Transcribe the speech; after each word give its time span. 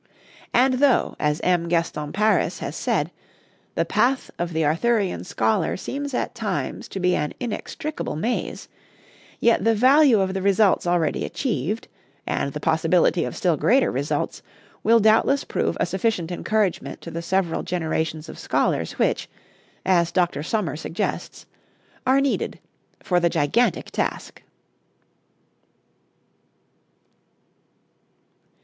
And 0.51 0.79
though, 0.79 1.15
as 1.19 1.39
M. 1.43 1.67
Gaston 1.69 2.11
Paris 2.11 2.57
has 2.57 2.75
said, 2.75 3.11
the 3.75 3.85
path 3.85 4.31
of 4.39 4.51
the 4.51 4.65
Arthurian 4.65 5.23
scholar 5.23 5.77
seems 5.77 6.15
at 6.15 6.33
times 6.33 6.87
to 6.87 6.99
be 6.99 7.15
an 7.15 7.35
inextricable 7.39 8.15
maze, 8.15 8.67
yet 9.39 9.63
the 9.63 9.75
value 9.75 10.19
of 10.19 10.33
the 10.33 10.41
results 10.41 10.87
already 10.87 11.23
achieved, 11.23 11.87
and 12.25 12.51
the 12.53 12.59
possibility 12.59 13.23
of 13.25 13.35
still 13.37 13.55
greater 13.57 13.91
results, 13.91 14.41
will 14.81 14.99
doubtless 14.99 15.43
prove 15.43 15.77
a 15.79 15.85
sufficient 15.85 16.31
encouragement 16.31 16.99
to 17.01 17.11
the 17.11 17.21
several 17.21 17.61
generations 17.61 18.27
of 18.27 18.39
scholars 18.39 18.93
which, 18.93 19.29
as 19.85 20.11
Dr. 20.11 20.41
Sommer 20.41 20.77
suggests, 20.77 21.45
are 22.07 22.19
needed 22.19 22.57
for 23.03 23.19
the 23.19 23.29
gigantic 23.29 23.91
task. 23.91 24.41